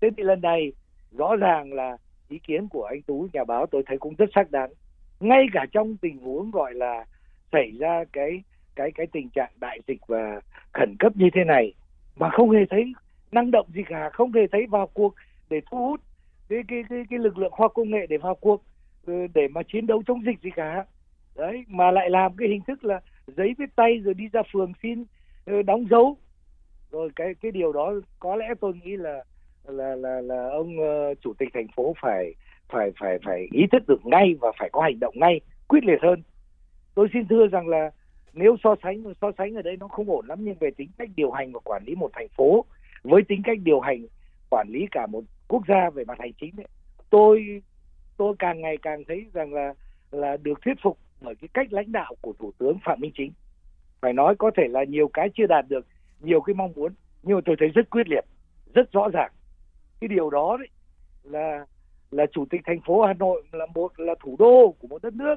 [0.00, 0.72] Thế thì lần này
[1.18, 1.96] rõ ràng là
[2.28, 4.70] ý kiến của anh tú nhà báo tôi thấy cũng rất xác đáng.
[5.20, 7.04] Ngay cả trong tình huống gọi là
[7.52, 8.42] xảy ra cái
[8.74, 10.40] cái cái tình trạng đại dịch và
[10.72, 11.72] khẩn cấp như thế này
[12.16, 12.92] mà không hề thấy
[13.32, 15.14] năng động gì cả không hề thấy vào cuộc
[15.50, 16.00] để thu hút
[16.48, 18.62] cái cái cái, cái lực lượng khoa công nghệ để vào cuộc
[19.06, 20.84] ừ, để mà chiến đấu chống dịch gì cả.
[21.36, 24.72] Đấy mà lại làm cái hình thức là giấy viết tay rồi đi ra phường
[24.82, 25.04] xin
[25.44, 26.16] ừ, đóng dấu
[26.92, 29.24] rồi cái cái điều đó có lẽ tôi nghĩ là
[29.64, 32.34] là là là ông uh, chủ tịch thành phố phải
[32.68, 35.98] phải phải phải ý thức được ngay và phải có hành động ngay quyết liệt
[36.02, 36.22] hơn.
[36.94, 37.90] Tôi xin thưa rằng là
[38.32, 41.08] nếu so sánh so sánh ở đây nó không ổn lắm nhưng về tính cách
[41.16, 42.64] điều hành và quản lý một thành phố
[43.02, 44.06] với tính cách điều hành
[44.50, 46.66] quản lý cả một quốc gia về mặt hành chính ấy,
[47.10, 47.62] tôi
[48.16, 49.74] tôi càng ngày càng thấy rằng là
[50.10, 53.32] là được thuyết phục bởi cái cách lãnh đạo của thủ tướng phạm minh chính.
[54.00, 55.86] Phải nói có thể là nhiều cái chưa đạt được
[56.22, 58.24] nhiều cái mong muốn nhưng mà tôi thấy rất quyết liệt
[58.74, 59.32] rất rõ ràng.
[60.00, 60.68] Cái điều đó đấy
[61.22, 61.66] là
[62.10, 65.14] là chủ tịch thành phố Hà Nội là một là thủ đô của một đất
[65.14, 65.34] nước.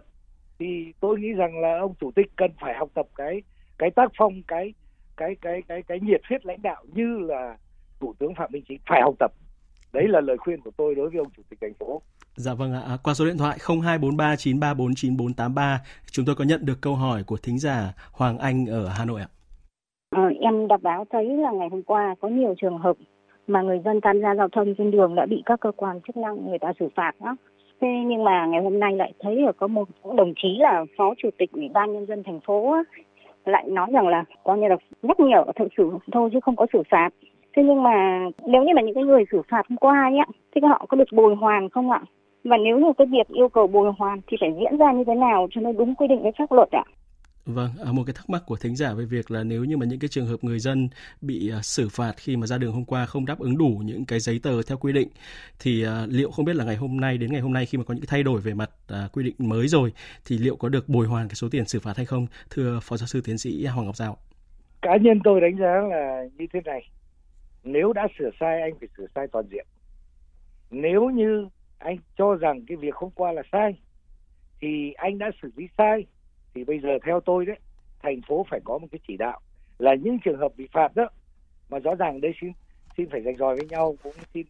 [0.60, 3.41] Thì tôi nghĩ rằng là ông chủ tịch cần phải học tập cái
[3.78, 4.74] cái tác phong cái
[5.17, 7.58] cái cái cái cái nhiệt huyết lãnh đạo như là
[8.00, 9.32] thủ tướng Phạm Minh Chính phải học tập.
[9.93, 12.02] Đấy là lời khuyên của tôi đối với ông chủ tịch thành phố.
[12.36, 15.78] Dạ vâng ạ, qua số điện thoại 0243934943
[16.12, 19.21] chúng tôi có nhận được câu hỏi của thính giả Hoàng Anh ở Hà Nội
[19.21, 19.28] ạ.
[20.46, 22.96] Em đọc báo thấy là ngày hôm qua có nhiều trường hợp
[23.48, 26.18] mà người dân tham gia giao thông trên đường đã bị các cơ quan chức
[26.18, 27.36] năng người ta xử phạt đó.
[27.82, 31.14] Thế nhưng mà ngày hôm nay lại thấy là có một đồng chí là phó
[31.18, 32.84] chủ tịch ủy ban nhân dân thành phố á,
[33.46, 36.66] lại nói rằng là coi như là nhắc nhở thượng xử thôi chứ không có
[36.74, 37.10] xử phạt.
[37.56, 40.62] Thế nhưng mà nếu như là những cái người xử phạt hôm qua ấy, thì
[40.62, 42.02] họ có được bồi hoàn không ạ?
[42.44, 45.16] Và nếu như cái việc yêu cầu bồi hoàn thì phải diễn ra như thế
[45.16, 46.84] nào cho nó đúng quy định với pháp luật ạ?
[47.46, 49.86] Vâng, à, một cái thắc mắc của thính giả về việc là nếu như mà
[49.86, 50.90] những cái trường hợp người dân
[51.22, 54.06] bị à, xử phạt khi mà ra đường hôm qua không đáp ứng đủ những
[54.06, 55.08] cái giấy tờ theo quy định
[55.60, 57.84] thì à, liệu không biết là ngày hôm nay đến ngày hôm nay khi mà
[57.84, 58.70] có những cái thay đổi về mặt
[59.14, 59.94] quy định mới rồi
[60.26, 62.28] thì liệu có được bồi hoàn cái số tiền xử phạt hay không?
[62.50, 64.18] Thưa Phó giáo sư tiến sĩ Hoàng Ngọc Giao.
[64.82, 66.90] Cá nhân tôi đánh giá là như thế này.
[67.64, 69.66] Nếu đã sửa sai anh phải sửa sai toàn diện.
[70.72, 73.76] Nếu như anh cho rằng cái việc hôm qua là sai
[74.62, 76.06] thì anh đã xử lý sai
[76.56, 77.58] thì bây giờ theo tôi đấy
[78.04, 79.39] thành phố phải có một cái chỉ đạo
[79.80, 81.10] là những trường hợp bị phạt đó
[81.70, 82.52] mà rõ ràng đây xin
[82.98, 84.46] xin phải rạch ròi với nhau cũng xin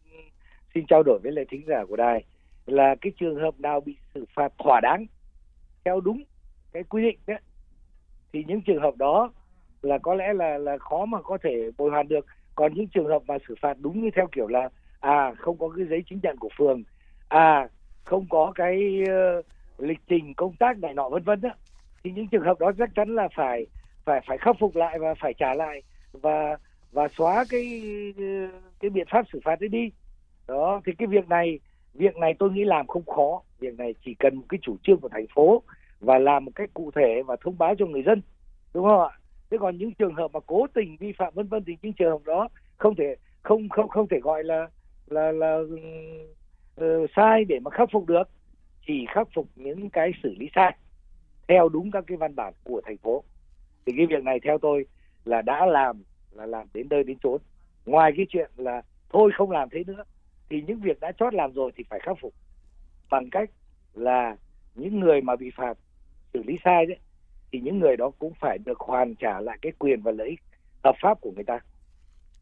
[0.74, 2.24] xin trao đổi với lại thính giả của đài
[2.66, 5.06] là cái trường hợp nào bị xử phạt thỏa đáng
[5.86, 6.24] theo đúng
[6.72, 7.40] cái quy định đấy
[8.34, 9.32] thì những trường hợp đó
[9.82, 12.26] là có lẽ là là khó mà có thể bồi hoàn được.
[12.56, 15.70] Còn những trường hợp mà xử phạt đúng như theo kiểu là à không có
[15.78, 16.84] cái giấy chứng nhận của phường
[17.30, 17.68] à
[18.04, 19.46] không có cái uh,
[19.78, 21.50] lịch trình công tác này nọ vân vân đó
[22.06, 23.66] thì những trường hợp đó chắc chắn là phải
[24.06, 26.58] phải phải khắc phục lại và phải trả lại và
[26.92, 27.84] và xóa cái
[28.80, 29.90] cái biện pháp xử phạt đấy đi.
[30.48, 31.60] Đó thì cái việc này
[31.94, 33.42] việc này tôi nghĩ làm không khó.
[33.60, 35.62] Việc này chỉ cần một cái chủ trương của thành phố
[36.00, 38.22] và làm một cách cụ thể và thông báo cho người dân
[38.74, 39.20] đúng không ạ?
[39.50, 42.12] Thế còn những trường hợp mà cố tình vi phạm vân vân thì những trường
[42.12, 44.68] hợp đó không thể không không không thể gọi là
[45.08, 45.58] là là
[46.82, 48.30] uh, sai để mà khắc phục được.
[48.88, 50.76] Chỉ khắc phục những cái xử lý sai
[51.48, 53.24] theo đúng các cái văn bản của thành phố.
[53.86, 54.86] Thì cái việc này theo tôi
[55.26, 57.42] là đã làm, là làm đến nơi đến chốn.
[57.86, 60.04] Ngoài cái chuyện là thôi không làm thế nữa,
[60.50, 62.34] thì những việc đã chót làm rồi thì phải khắc phục.
[63.10, 63.50] Bằng cách
[63.94, 64.36] là
[64.76, 65.78] những người mà bị phạt
[66.34, 66.98] xử lý sai đấy,
[67.52, 70.40] thì những người đó cũng phải được hoàn trả lại cái quyền và lợi ích
[70.84, 71.60] hợp pháp của người ta.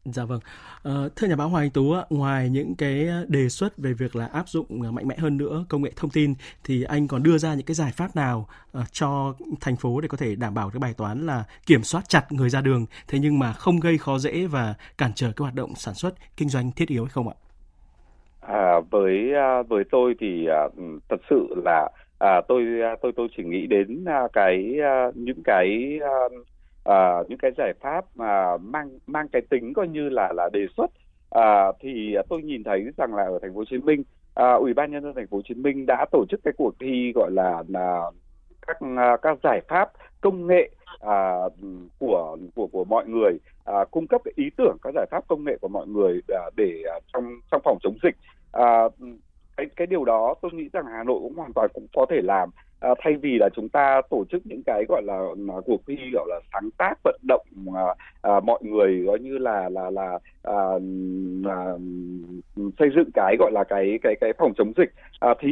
[0.04, 0.40] Dạ vâng.
[0.82, 4.26] À, thưa nhà báo Hoàng Anh Tú, ngoài những cái đề xuất về việc là
[4.26, 7.38] áp dụng ờ, mạnh mẽ hơn nữa công nghệ thông tin thì anh còn đưa
[7.38, 10.70] ra những cái giải pháp nào ờ, cho thành phố để có thể đảm bảo
[10.70, 13.98] cái bài toán là kiểm soát chặt người ra đường thế nhưng mà không gây
[13.98, 17.10] khó dễ và cản trở cái hoạt động sản xuất kinh doanh thiết yếu hay
[17.10, 17.34] không ạ?
[18.40, 21.88] À, với à, với tôi thì à, ừ, thật sự là
[22.18, 24.74] à, tôi à, tôi tôi chỉ nghĩ đến cái
[25.14, 25.98] những cái
[26.88, 30.66] uh, những cái giải pháp mà mang mang cái tính coi như là là đề
[30.76, 30.90] xuất.
[31.38, 34.74] Uh, thì tôi nhìn thấy rằng là ở thành phố Hồ Chí Minh uh, ủy
[34.74, 37.30] ban nhân dân thành phố Hồ Chí Minh đã tổ chức cái cuộc thi gọi
[37.30, 38.10] là là
[38.66, 38.78] các
[39.22, 40.70] các giải pháp công nghệ
[41.00, 41.34] à,
[41.98, 43.32] của của của mọi người
[43.64, 46.50] à, cung cấp cái ý tưởng các giải pháp công nghệ của mọi người à,
[46.56, 48.16] để à, trong trong phòng chống dịch.
[48.52, 48.88] À,
[49.56, 52.20] cái cái điều đó tôi nghĩ rằng Hà Nội cũng hoàn toàn cũng có thể
[52.22, 52.50] làm
[52.84, 55.96] à, thay vì là chúng ta tổ chức những cái gọi là, là cuộc thi
[56.12, 60.18] gọi là sáng tác vận động à, à, mọi người coi như là là là
[60.42, 60.54] à,
[61.44, 61.58] à,
[62.78, 65.48] xây dựng cái gọi là cái cái cái phòng chống dịch à, thì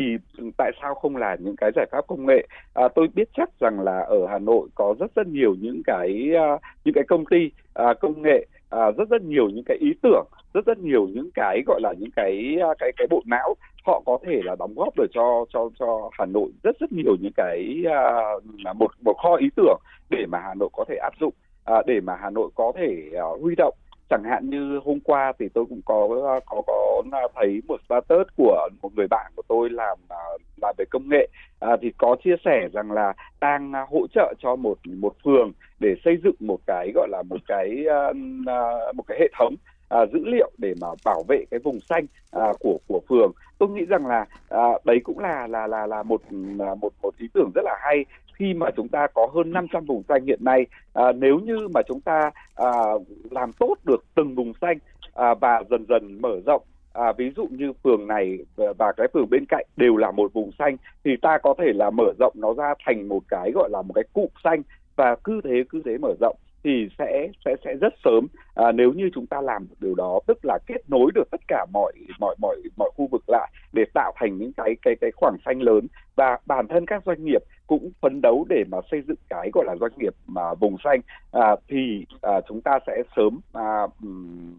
[0.57, 2.47] tại sao không là những cái giải pháp công nghệ?
[2.75, 6.31] À, tôi biết chắc rằng là ở Hà Nội có rất rất nhiều những cái
[6.37, 9.93] à, những cái công ty à, công nghệ à, rất rất nhiều những cái ý
[10.03, 13.55] tưởng rất rất nhiều những cái gọi là những cái à, cái cái bộ não.
[13.85, 17.17] Họ có thể là đóng góp được cho cho cho Hà Nội rất rất nhiều
[17.21, 19.79] những cái uh, một một kho ý tưởng
[20.11, 21.35] để mà Hà Nội có thể áp dụng
[21.79, 23.75] uh, để mà Hà Nội có thể uh, huy động.
[24.11, 26.09] Chẳng hạn như hôm qua thì tôi cũng có
[26.47, 27.03] có có
[27.35, 29.99] thấy một status của một người bạn của tôi làm
[30.63, 31.29] làm về công nghệ.
[31.61, 35.95] À, thì có chia sẻ rằng là đang hỗ trợ cho một một phường để
[36.05, 38.17] xây dựng một cái gọi là một cái uh,
[38.95, 39.55] một cái hệ thống
[39.93, 43.33] à, dữ liệu để mà bảo vệ cái vùng xanh à, của của phường.
[43.59, 46.23] Tôi nghĩ rằng là à, đấy cũng là là là là một
[46.81, 48.05] một một ý tưởng rất là hay
[48.39, 50.67] khi mà chúng ta có hơn 500 vùng xanh hiện nay.
[50.95, 52.71] À, nếu như mà chúng ta à,
[53.31, 54.79] làm tốt được từng vùng xanh
[55.15, 59.31] à, và dần dần mở rộng à, ví dụ như phường này và cái phường
[59.31, 62.55] bên cạnh đều là một vùng xanh thì ta có thể là mở rộng nó
[62.55, 64.63] ra thành một cái gọi là một cái cụm xanh
[64.97, 68.27] và cứ thế cứ thế mở rộng thì sẽ sẽ sẽ rất sớm.
[68.55, 71.41] À, nếu như chúng ta làm được điều đó tức là kết nối được tất
[71.49, 75.11] cả mọi mọi mọi mọi khu vực lại để tạo thành những cái cái cái
[75.17, 79.03] khoảng xanh lớn và bản thân các doanh nghiệp cũng phấn đấu để mà xây
[79.09, 81.01] dựng cái gọi là doanh nghiệp mà vùng xanh
[81.33, 83.87] à, thì à, chúng ta sẽ sớm à,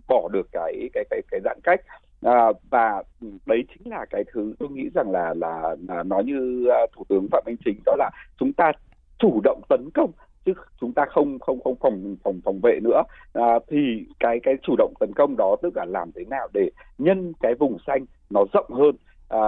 [0.07, 1.81] bỏ được cái cái cái cái giãn cách.
[2.21, 3.03] À, và
[3.45, 7.03] đấy chính là cái thứ tôi nghĩ rằng là là, là nói như à, thủ
[7.09, 8.71] tướng phạm minh chính đó là chúng ta
[9.19, 10.11] chủ động tấn công
[10.45, 13.03] chứ chúng ta không không không phòng phòng phòng vệ nữa.
[13.33, 16.69] À, thì cái cái chủ động tấn công đó tức là làm thế nào để
[16.97, 18.95] nhân cái vùng xanh nó rộng hơn?
[19.29, 19.39] À,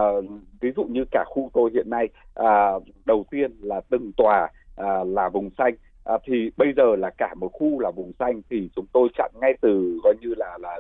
[0.62, 2.72] ví dụ như cả khu tôi hiện nay à,
[3.06, 5.74] đầu tiên là từng tòa à, là vùng xanh.
[6.04, 9.32] À, thì bây giờ là cả một khu là vùng xanh thì chúng tôi chặn
[9.42, 10.75] ngay từ coi như là là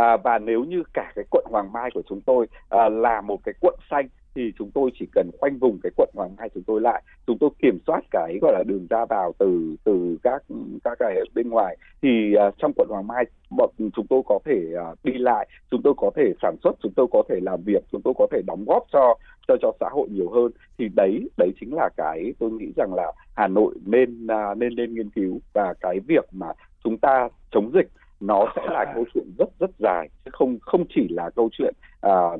[0.00, 3.40] à, và nếu như cả cái quận Hoàng Mai của chúng tôi à, là một
[3.44, 6.62] cái quận xanh thì chúng tôi chỉ cần khoanh vùng cái quận Hoàng Mai chúng
[6.62, 7.02] tôi lại.
[7.26, 10.42] Chúng tôi kiểm soát cái gọi là đường ra vào từ từ các
[10.84, 11.76] các cái bên ngoài.
[12.02, 15.82] Thì uh, trong quận Hoàng Mai bọn chúng tôi có thể uh, đi lại chúng
[15.82, 18.42] tôi có thể sản xuất chúng tôi có thể làm việc chúng tôi có thể
[18.46, 19.14] đóng góp cho
[19.48, 20.52] cho cho xã hội nhiều hơn.
[20.78, 24.74] Thì đấy đấy chính là cái tôi nghĩ rằng là Hà Nội nên uh, nên
[24.76, 25.40] nên nghiên cứu.
[25.52, 26.46] Và cái việc mà
[26.84, 27.86] chúng ta chống dịch
[28.20, 31.74] nó sẽ là câu chuyện rất rất dài chứ không không chỉ là câu chuyện
[32.00, 32.36] à,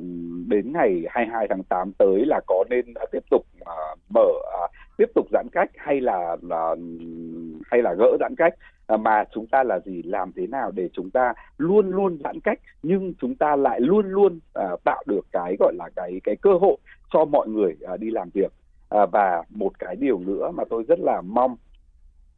[0.47, 3.75] đến ngày 22 tháng 8 tới là có nên à, tiếp tục à,
[4.09, 4.29] mở
[4.61, 4.67] à,
[4.97, 6.75] tiếp tục giãn cách hay là, là
[7.65, 8.53] hay là gỡ giãn cách.
[8.87, 12.39] À, mà chúng ta là gì làm thế nào để chúng ta luôn luôn giãn
[12.39, 16.35] cách nhưng chúng ta lại luôn luôn à, tạo được cái gọi là cái cái
[16.35, 16.77] cơ hội
[17.13, 18.51] cho mọi người à, đi làm việc.
[18.89, 21.55] À, và một cái điều nữa mà tôi rất là mong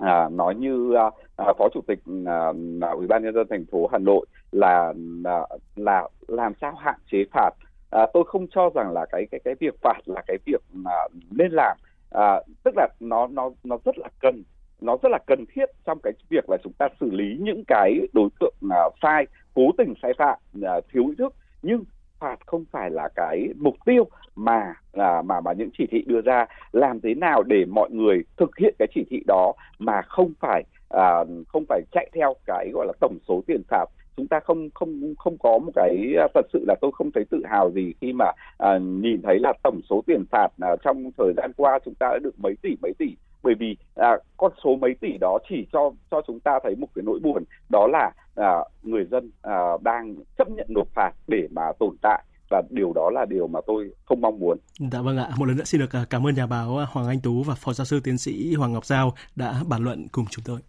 [0.04, 3.66] à, nói như à, à phó chủ tịch à, à, ủy ban nhân dân thành
[3.72, 7.52] phố hà nội là là, là làm sao hạn chế phạt.
[7.92, 10.92] À, tôi không cho rằng là cái cái cái việc phạt là cái việc mà
[11.32, 11.78] nên làm.
[12.12, 14.44] À, tức là nó nó nó rất là cần
[14.82, 18.00] nó rất là cần thiết trong cái việc là chúng ta xử lý những cái
[18.14, 21.34] đối tượng à, sai cố tình sai phạm à, thiếu ý thức.
[21.62, 21.84] Nhưng
[22.24, 26.22] phạt không phải là cái mục tiêu mà à, mà mà những chỉ thị đưa
[26.22, 26.46] ra.
[26.72, 30.64] Làm thế nào để mọi người thực hiện cái chỉ thị đó mà không phải
[30.90, 33.86] à, không phải chạy theo cái gọi là tổng số tiền phạt?
[34.18, 37.26] Chúng ta không không không có một cái à, thật sự là tôi không thấy
[37.30, 41.12] tự hào gì khi mà à, nhìn thấy là tổng số tiền phạt à, trong
[41.18, 44.52] thời gian qua chúng ta đã được mấy tỷ mấy tỷ bởi vì à, con
[44.64, 47.88] số mấy tỷ đó chỉ cho cho chúng ta thấy một cái nỗi buồn đó
[47.88, 48.52] là à,
[48.84, 53.10] người dân à, đang chấp nhận nộp phạt để mà tồn tại và điều đó
[53.10, 54.58] là điều mà tôi không mong muốn.
[54.92, 57.08] Dạ vâng ạ, một lần nữa xin được à, cảm ơn nhà báo à, Hoàng
[57.08, 60.26] Anh Tú và phó giáo sư tiến sĩ Hoàng Ngọc Giao đã bàn luận cùng
[60.30, 60.60] chúng tôi.